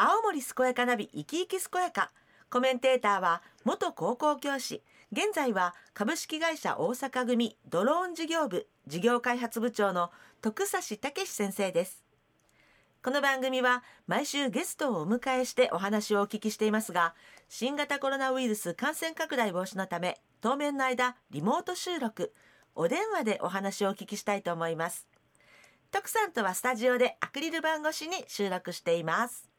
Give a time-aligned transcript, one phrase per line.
[0.00, 2.12] 青森健やかナビ生き生き健やか。
[2.50, 4.84] コメンテーターは元高校教師。
[5.10, 12.04] 現在は株式会社大阪組ドローン事業部事業開発部長の徳差武先生です。
[13.02, 17.16] この番組は毎週ゲストをお迎えしてお話をお聞きしていますが
[17.48, 22.32] 新型コロナウイルス感染拡大防止のため当面の間リモート収録
[22.76, 25.08] お電話でお話をお聞きしたいと思います。
[25.90, 29.57] 徳さんとはスタジオでアクリル板越しに収録しています。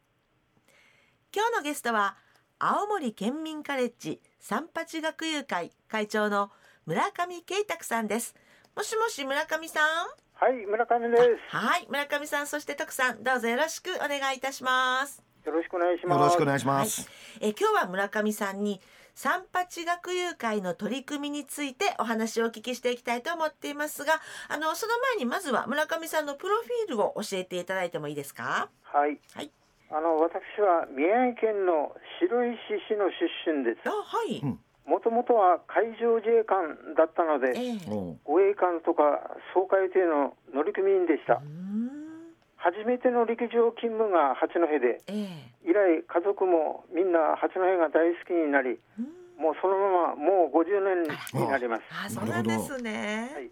[1.31, 2.15] 今日のゲストは
[2.57, 6.49] 青森県民カレッジ三八学友会会長の
[6.87, 8.35] 村上慶卓さんです
[8.75, 10.07] もしもし村上さん？
[10.33, 11.21] はい、村上です。
[11.55, 16.19] はい村上さんそして徳さんどうぞよろしくお願いいたしますよろしくお願いします。
[16.19, 17.09] よろしくお願いします。
[17.41, 18.81] え今日は村上さんに
[19.15, 24.13] 三八学友会の取り組みについてお話をお聞きしていきたいと思っていますが
[24.47, 28.69] あのその前にまずは村上さんのプロフィールを教えていただいてもいいですか？
[28.83, 29.19] はい。
[29.35, 29.51] はい
[29.91, 32.57] あの私は宮城県の白石
[32.87, 33.89] 市の出身です。
[33.89, 33.89] あ。
[33.89, 34.59] はい、うん。
[34.85, 37.89] もともとは海上自衛官だったので、ええ。
[37.89, 41.41] おう護衛艦とか掃海艇の乗組員でした。
[41.41, 41.45] う。
[41.45, 42.33] ん。
[42.57, 45.69] 初めての陸上勤務が八戸で、ええ。
[45.69, 49.19] 以来家族もみんな八戸が大好きになり、うん。
[49.41, 51.83] もうそのままもう50年になります。
[51.89, 53.31] あそうなんですね。
[53.33, 53.49] はい。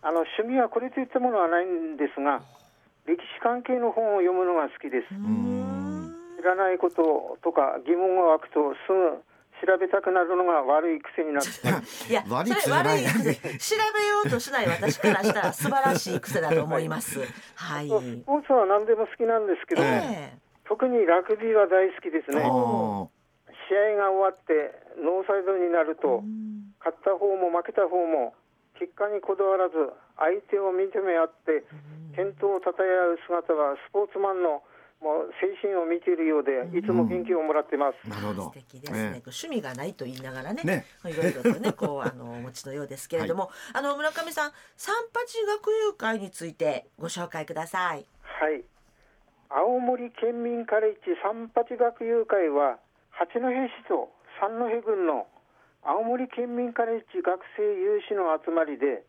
[0.00, 2.40] あの趣味はこれといったものはないんですが、
[3.06, 5.14] 歴史関係の本を読むのが好きです。
[6.44, 9.24] らないこととか疑問が湧くとすぐ
[9.64, 11.50] 調べたくなるのが悪い癖になって。
[12.10, 13.04] いや 悪いそれ癖悪い。
[13.58, 17.20] 癖調べようとしない私からしたら素晴らしい癖だと思います。
[17.56, 17.90] はい、ス
[18.24, 22.42] ポーツは何でも好きなんですけど、え特にラグビーは大好きですね。
[22.44, 23.10] お
[23.68, 26.74] 試合が終わってノーサイドになるえとうん。
[26.80, 28.34] 勝った方も負けた方も
[28.78, 29.74] 結果にこだわらず
[30.18, 31.64] 相手を認め合って
[32.14, 34.62] 健闘をたたえ合う姿はスポーツマンの
[35.04, 38.08] もう精神を見ているようでいつも元気をもらってます。
[38.08, 38.52] ーなるほど素。
[38.52, 48.64] 敵ですね、え趣味がないと言いながらねねいろいろとねこうあのお持ちのようですけれども、 あの村上さん三八学友会についてご紹介くださいはい。
[49.50, 52.78] 青森県民カレッジ三八学友会は
[53.10, 54.08] 八戸市と
[54.40, 55.26] 三戸郡の
[55.84, 59.04] 青森県民カレッジ学生有志の集まりで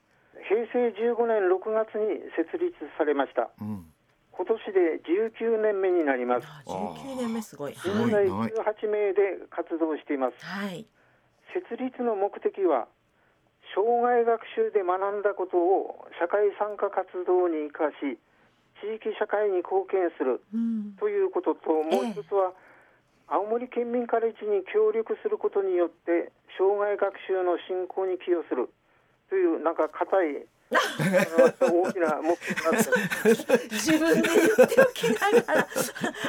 [0.51, 3.49] 平成15年6月に設立されました。
[3.61, 3.94] うん。
[4.35, 4.99] 今年で
[5.39, 6.47] 19年目になります。
[6.47, 7.73] あ19年目すごい。
[7.73, 8.51] 現在い長い。
[8.51, 10.45] 18名で活動しています。
[10.45, 10.85] はい。
[11.55, 12.87] 設立の目的は
[13.73, 18.19] 障害学習で学んだことを社会参加活動に生かし
[18.83, 20.95] 地域社会に貢献するうん。
[20.99, 22.51] ということともう一つは、
[23.27, 28.69] 青森県民カレッジに協力することによって障害学習の進行に寄与する
[29.29, 35.67] というなんか固い大きな目標になって自分で言っておきながら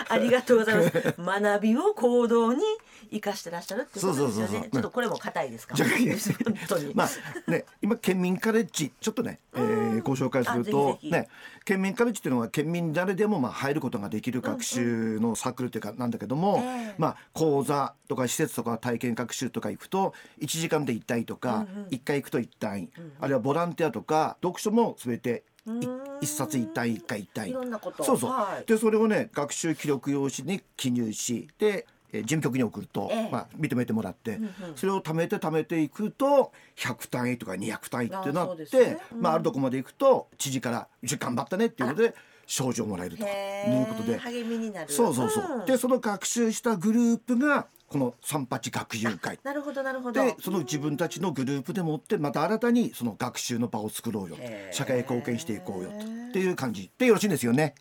[0.09, 1.15] ありがとうございます。
[1.19, 2.63] 学びを行動に
[3.11, 4.61] 生かしてらっしゃるっていうことですよそうそうそうそう。
[4.63, 5.75] ねちょっとこれも硬いですか？
[6.95, 11.29] まあね、今県民カレッジちょっとね、えーご紹介するとね
[11.65, 21.89] 県民カレッジっていうのは県民誰でもまあ入ることができる学習のサークルっていうかなんだけども、ええまあ講座とか施設とか体験学習とか行くと1時間で1単位とか、うんうん。
[21.89, 22.91] 1回行くと1単位、
[23.21, 25.45] あるいはボランティアとか読書も全て
[26.21, 27.51] 一冊1単位1回1単位。
[27.51, 28.05] いろんなこと。
[28.05, 28.65] そうそう、はい。
[28.67, 33.29] でそれをね学習記録用紙に記入しでえー事務局に送ると、ええ。
[33.31, 34.39] まあ、認めてもらって、
[34.75, 42.15] それを貯めて貯めていくと100単位とか200単位ってなって、まあ、あるとこまで行くと知事から「一緒に頑張ったね」っていうことで
[42.47, 44.19] 賞状をもらえるということで。
[44.19, 44.93] 励みになる。
[44.93, 45.67] そうそうそう、ん。
[45.67, 49.39] でその学習したグループがこの三八学友会。
[49.43, 50.23] なるほどなるほど。
[50.23, 54.37] でその自分たちのグループでもってまた新たにその学習の場を作ろうよ
[54.73, 55.97] 社会貢献していこうよと。
[55.97, 56.01] っ
[56.33, 56.91] ていう感じ。
[56.99, 57.75] でよろしいんですよね。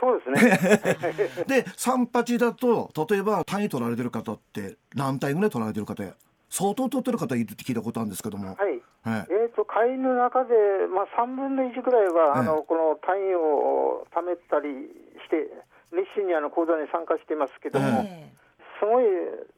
[0.00, 1.44] そうですね。
[1.62, 6.14] で三八だと例えば単位取られてる方って何単位ぐらい取られてる方や？
[6.48, 8.82] 相当取ってる方いるって聞いたことあるんですけども、はい。
[9.06, 9.26] はい。
[9.30, 10.50] えー、と会員の中で、
[10.92, 14.90] まあ、3分の1ぐらいは、あえのこの単位を貯めたり
[15.22, 15.46] して
[15.92, 18.32] 熱心にあの講座に参加してますけども、え。
[18.80, 19.04] すごい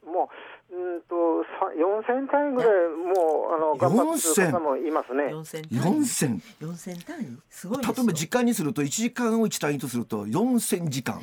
[0.05, 0.29] も
[0.62, 1.15] ううんと
[1.59, 5.33] さ4000単位ぐらいもうあの頑張ってる方もいますえね。
[5.33, 5.95] 4000単位。
[5.99, 7.37] 4000 4000単位。
[7.49, 11.21] すごい例えば時間にすると1時間を1単位とすると4000時間。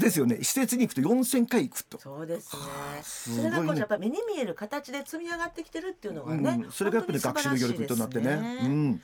[0.00, 0.38] ですよね。
[0.42, 1.98] 施設に行くと4000回行くと。
[1.98, 2.62] そうですね。
[3.02, 3.50] すごいね。
[3.50, 8.36] それがこうやっぱ目に見える形で積み上がってきてるっていうのがね、うん、それがやっぱり学習の協力となってね。
[8.36, 9.02] 本当に素晴らしいですうん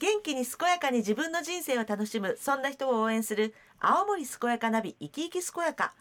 [0.00, 5.92] 元気に健やかに自分の人生を楽しむそんな人を応援する青森健やかナビ生き生き健やか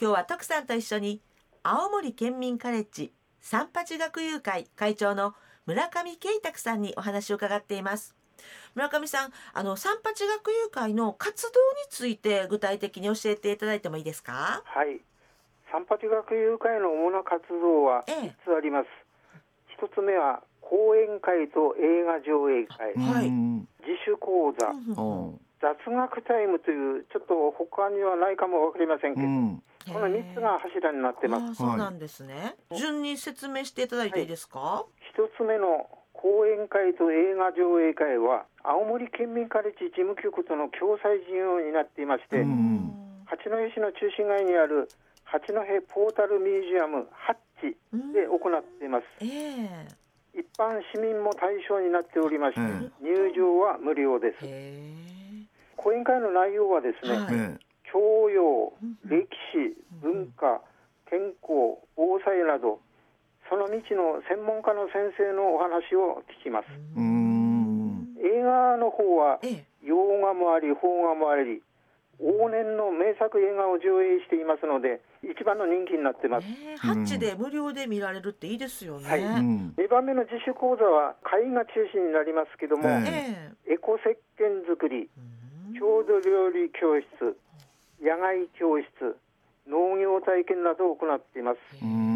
[0.00, 1.20] 今日は徳さんと一緒に
[1.62, 5.34] 青森県民カレッジ三八学友会会長の
[5.66, 8.14] 村上慶卓さんにお話を伺っています
[8.74, 11.56] 村上さんあの三八学友会の活動に
[11.90, 14.62] ついて具体的に教えていただいてもいいですか？
[14.64, 14.98] はい。
[15.70, 18.14] 三八学友会の主な活動はええ
[18.48, 18.88] 3つあります。
[19.78, 23.28] 一つ目は講演会と映画上映会、はい。
[23.28, 25.28] うん自主講座、うん。
[25.28, 29.62] うん雑学タイムというちょっと他にはないかもわかりませんけど、うん。
[29.92, 31.54] この3つが柱になってます。
[31.54, 34.84] そうなんですね、順に説明していただいていいですか、
[35.14, 42.88] 一つ目の講演会と映画上映会は青森県民カレッジ事務局との共催事業になっていまして、うん
[43.26, 44.88] 八戸市の中心街にある
[45.24, 45.54] 八戸
[45.88, 47.78] ポータルミュージアムハッチ
[48.12, 49.04] で行っています。
[49.20, 50.01] え
[50.34, 54.44] 一般市民も対象になっておりまして、え入場は無料です。
[55.76, 57.34] 講演会の内容はですね、はい。
[57.34, 57.58] え
[57.92, 58.00] 教
[58.30, 60.62] 養うん、歴史、文化、
[61.10, 62.80] 健康、防災など、
[63.50, 66.68] その道の専門家の先生のお話を聞きます。
[68.24, 69.64] 映画の方はええ。
[69.84, 71.60] 洋画もあり、邦画もあり、
[72.22, 76.46] 往年の名作映画を上映していますので、一番の人気になってます。
[76.46, 79.20] ねえハッチで無料で見られるっていいですよね、はい。
[79.20, 79.74] うん。
[79.76, 83.74] 2番目の自主講座は会が中心になりますけども、ええ。
[83.74, 87.36] エコ石鹸作り、え郷土料理教室、
[88.00, 89.18] 野外教室、
[89.66, 91.58] 農業体験などを行っています。
[91.82, 92.11] うん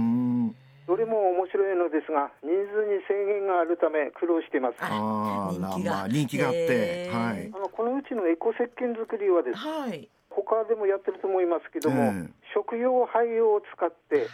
[0.86, 4.78] どれも面白いのですが、人数に制限があるため苦労しています。
[4.80, 5.92] あ人気が。
[5.92, 7.50] まあ人気があってはい。
[7.52, 10.08] あのこのうちのエコ石鹸作りはですはい。
[10.30, 12.30] 他でもやってると思いますけども、ええ。
[12.54, 14.28] 食用廃用を使って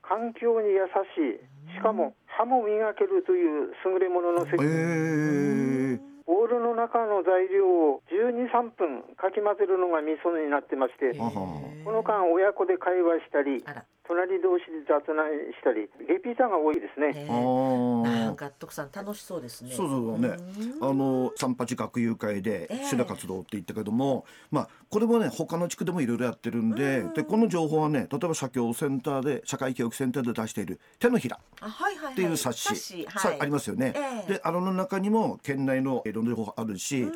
[0.00, 13.62] 環境に優しいしかも歯も磨けるという優れものの石え鹸、えボウルの中の材料を12、3分かき混ぜるのがミソになってまして、この間親子で会話したり
[14.06, 17.24] 隣同士で雑談したりリピーターが多いですね。
[17.24, 19.72] なんか徳さん楽しそうですね。
[19.72, 20.36] そうそうそうね。
[20.80, 20.90] うん。
[20.90, 22.84] あの三八学友会でええ。
[22.84, 27.14] 主な活動って言ったけども、まあこれもね他の地区でもいろいろやってるんで、うん。
[27.14, 32.12] でこの情報はね例えば社協センターで社会教育センターで出している手のひらあはいはいはい。
[32.14, 33.92] っていう冊子、さはい、ありますよね。
[33.94, 34.32] ええ。
[34.34, 37.06] であの中にも県内のいろんな情報あるし、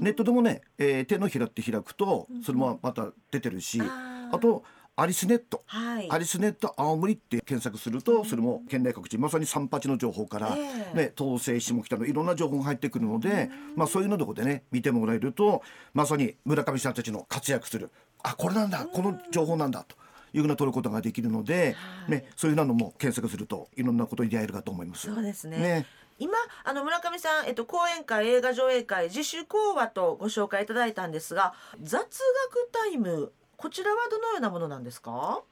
[0.00, 4.62] ネットでもね、えー手のひらって開くとそれもまた出てるし、あと
[4.98, 5.62] アリスネット。
[5.66, 6.10] はい。
[6.10, 10.60] アリスネット青森って検索するとそれも県内各地まさに三八の情報から、え
[10.94, 10.96] え。
[10.96, 15.62] ね、東西下北のいろんな情報が入ってくるので、まあ、そういうのとこでね見てもらえると
[15.92, 17.90] まさに村上さんたちの活躍する。
[18.22, 19.96] あこれなんだこの情報なんだと
[20.32, 22.10] いうふうな取ることができるので、はい。
[22.12, 25.12] ね、そういうのも検索するといろんなことに出会えるかと思います。
[25.12, 25.58] そうですね。
[25.58, 25.86] ね。
[26.18, 26.32] 今
[26.64, 31.52] あの村上さん、えっと、講演会映画上映会自主講話とご紹介いただいたんですが
[31.82, 32.08] 雑学
[32.72, 35.42] タイムこちらはどのようなものなんですか？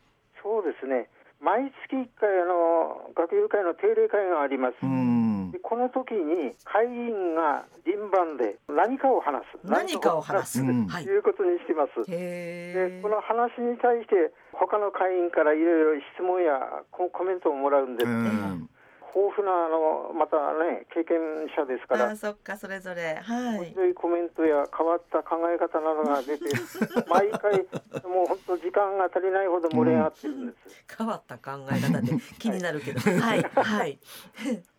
[0.43, 1.09] そうですね。
[1.41, 4.77] 毎月1回あの学友会の定例会があります。
[4.83, 5.51] うん。
[5.53, 9.59] でこの時に会員が輪番で何かを話す。
[9.65, 11.19] 何かを話す、とい。
[11.19, 12.11] うことにしてます。
[12.11, 16.61] へでこの話に対して他の会員からいろいろ質問や
[16.91, 18.69] ココメントをもらうんです、うん
[19.15, 23.23] 豊富なあのまたね経験者ですからあーそっかそれぞれ。
[23.23, 23.71] はい。
[23.71, 26.51] 面白いコメントや変わった考え方などが出て
[27.07, 27.63] 毎回
[28.03, 32.99] もう本当時間が足りないほど盛り上がってるんです、 変わった考え方で気になるけど。
[33.23, 33.43] はい。
[33.43, 33.99] はい。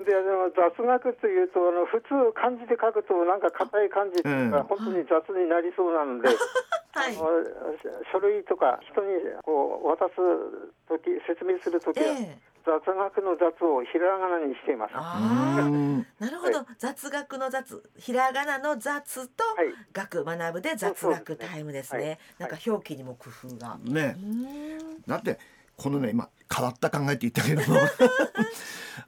[0.04, 4.64] であの雑学というとあの普通漢字で書くとなんか硬い漢字というか、うん。
[4.66, 7.16] 本当に雑になりそうなので、はい。
[8.12, 10.16] 書類とか人にこう渡す
[10.90, 14.94] 時説明する時は、ええ雑学の雑をひらがなにしています。
[14.94, 17.84] なるほど、雑学の雑。
[17.98, 22.04] ひらがなの雑とい、学学ぶで雑学タイムですね。
[22.04, 22.20] はい。
[22.40, 24.18] なんか表記にも工夫が、ね。
[25.08, 25.38] だって
[25.78, 27.80] このね今変わった考えって言ったけども。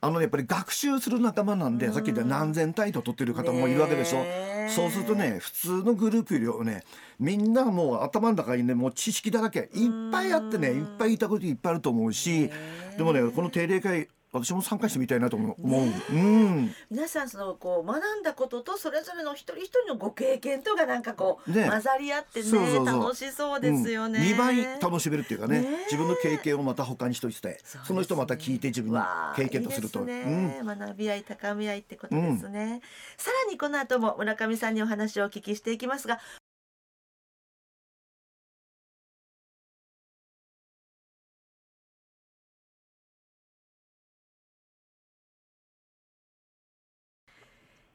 [0.02, 1.94] あのねやっぱり学習する仲間なんで、うん。
[1.94, 4.24] さっき言った何千単位と取ってる方もいるわけでしょ。
[4.70, 6.84] そうするとね普通のグループよりね
[7.20, 9.70] みんなもう頭の中にねもう知識だらけ。
[9.74, 12.52] いっぱいあってねうんいっぱい言いたこといっぱいあると思うし
[12.98, 15.68] でもねこの定例会私も参加してみたいなと思う。
[15.68, 16.76] ねうん。
[16.90, 22.52] 皆さんそのこう学んだこととそれぞれの一人一人のご経験とがなんかこう、ね混ざり合ってね
[22.86, 25.84] 楽しそうですよね、うん、2倍楽しめるっていうかねねえ。
[25.86, 30.00] 自分の経験をまた他にしといてその人また聞いて自分にわあ経験とすると。
[30.00, 30.62] いいですね。
[30.64, 32.82] 学び合い高め合いってことですね、
[33.18, 36.20] さらにこの後も村上さんにお話をお聞きしていきますが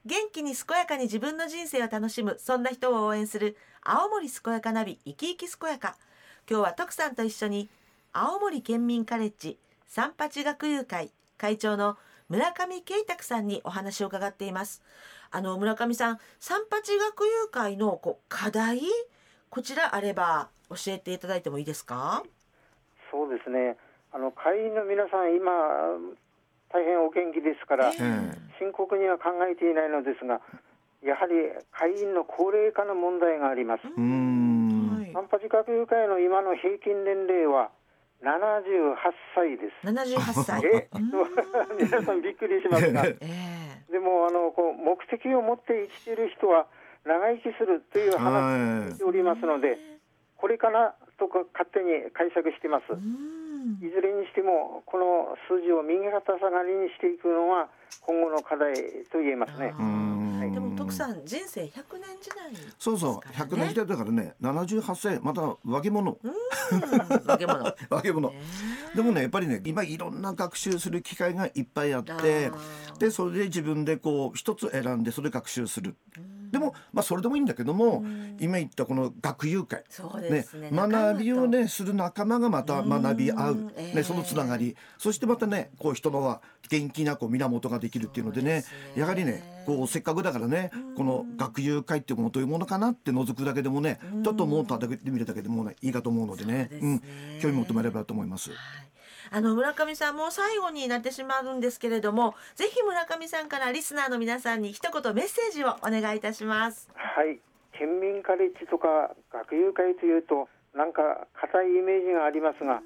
[0.05, 5.97] 元気に健やかに自分の人生を楽しむそんな人を応援する青森健やかナビ生き生き健やか。
[6.51, 7.71] 今日は徳さんと一緒に
[8.13, 11.97] 青森県民カレッジ三八学友会会長の
[12.29, 14.83] 村上慶卓さんにお話を伺っています。
[15.31, 18.81] あの村上さん三八学友会のこう課題
[19.51, 22.25] こちらあれば教えていただいてもいいですか？
[23.13, 23.77] そうですね。
[24.11, 25.53] あの会員の皆さん今
[26.73, 30.41] 大変お元気ですから、ええ深刻には考えていないのですが
[31.03, 31.35] やはり
[31.75, 33.83] 会員の高齢化の問題があります。
[33.83, 34.95] うーん。
[34.95, 35.11] はい。
[35.13, 37.71] 三八学友会の今の平均年齢は
[38.23, 38.95] 78
[39.35, 39.91] 歳です。
[39.91, 40.63] 78歳。
[40.65, 41.11] えうん。
[41.83, 43.05] 皆さんびっくりしますが。
[43.05, 43.93] ええ。
[43.93, 46.67] でもあのこう目的を持って生きている人は
[47.05, 49.77] 長生きするという話を聞いておりますので
[50.37, 52.93] これかなとか勝手に解釈してます。
[52.93, 53.42] うん
[53.81, 57.69] いずれにしてもこの数字を右肩下がりにしていくのは
[58.01, 58.75] 今後の課題
[59.11, 59.73] と言えますね。
[59.75, 59.85] あうー。
[59.85, 65.41] んーでも徳さん人生100年時代そうそう100年時代だからね78歳また
[65.71, 66.19] 化け物。
[66.23, 66.33] うん。
[67.27, 67.65] 化け物。
[67.89, 68.31] 化け物。
[68.31, 68.41] ね。
[68.95, 72.51] でもねやっぱりね今いろんな学習する機会がいっぱいあって
[72.99, 75.95] でそれで自分でこう一つ選んでそれで学習する
[76.53, 78.05] でもまあそれでもいいんだけども
[78.39, 79.85] 今言ったこの学友会
[80.31, 80.47] ね。
[80.71, 84.77] 学びをねする仲間がまた学び合う、ね、そのつながり。
[84.99, 97.03] そしてまたねこう人のは元気なこう源ができるっていうのでねやはりねこうせっかくだからねこの学友会っていうものどういうものかなって覗くだけでもねちょっと思っただけで見るだけでもねいいかと思うのでねうん、
[97.41, 98.51] 興味持ってもらえればと思います。
[99.33, 106.91] はいあの村上さんもう最後になってしまうんですけれどもぜひ村上さんからリスナーの皆さんに一言メッセージをお願いいたします。
[106.95, 107.41] はい。
[107.73, 112.83] 県民カレッジとか学友会というとなんか固いイメージがありますが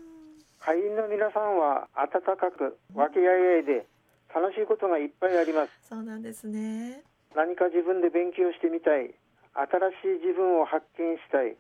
[0.61, 3.85] 会員の皆さんは温かく和気あいあいで
[4.33, 5.73] 楽しいことがいっぱいあります。
[5.83, 7.03] そうなんですね。
[7.35, 9.11] 何か自分で勉強してみたい。
[9.57, 11.57] 新しい自分を発見したい。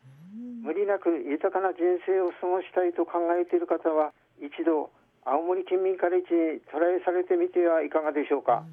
[0.62, 4.90] 無理なく豊かな人生を過ごしたいと考えている方は一度
[5.24, 8.64] 青森県民カレッジにトライされてみてはいかがでしょうか、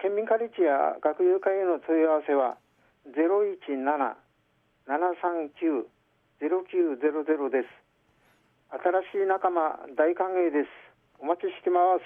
[0.00, 2.56] 県民カレッジや学友会への問い合わせは
[4.86, 7.68] 017-739-0900です。
[8.70, 10.68] 新しい仲間大歓迎です。
[11.18, 12.04] お待ちしてます。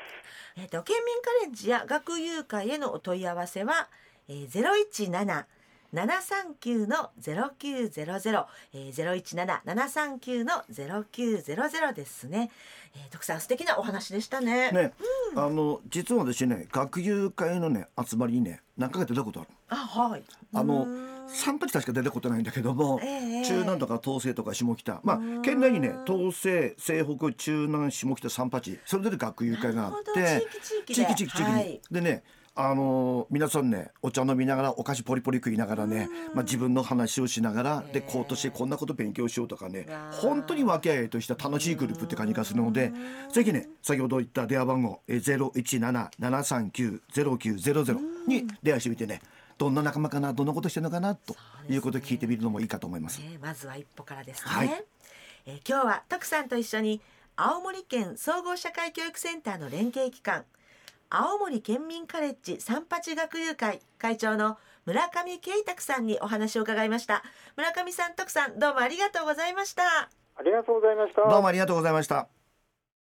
[0.57, 3.90] えっ、と県民カレッジや学友会へのお問い合わせは、
[4.28, 5.47] えー、017
[5.93, 12.51] 739の0900、えー、017-739の0900ですね。
[12.95, 14.71] えー、徳さん素敵なお話でしたね。
[14.71, 14.93] ね、
[15.37, 20.23] あの実は私ね学友会のね集まりにね何回か出たことあるあ、はい。
[20.55, 21.13] あのうーん。
[21.29, 25.01] 三八確か出たことないんだけども、ええ中南とか東西とか下北。
[25.03, 30.95] まあ県内にね東西西北中南下北三八それぞれ学友会があって地域地域で。
[30.95, 31.81] 地域地域地域に、はい。
[31.91, 32.23] でね
[32.55, 42.93] あのー皆さんねお茶飲みながらお菓子ポリポリ食いながらね、まあ、自分の話をしながらで今年こんなこと勉強しようとかね本当に和気あいとした楽しいグループって感じがするので
[43.33, 45.51] ぜひね先ほど言った電話番号えー
[46.19, 49.23] 017-739-0900に電話してみてね
[49.57, 51.35] どんな仲間かなどんなことしてるのかなと
[51.71, 53.21] いうことを聞いてみるのもいいかと思います。
[53.21, 54.85] ね、まずは一歩からですね、はい。
[55.47, 57.01] えー今日は徳さんと一緒に
[57.37, 60.45] 青森県総合社会教育センターの連携機関
[61.14, 67.23] 青森県民カレッジ三八学友会会長の村上慶卓さんにお話を伺いました。
[67.54, 69.83] 村上さん徳さんどうもありがとうございました。
[70.37, 71.28] ありがとうございました。
[71.28, 72.28] どうもありがとうございました。